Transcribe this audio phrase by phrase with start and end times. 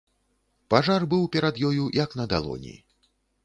[0.73, 2.77] Пажар быў перад ёю як на далоні.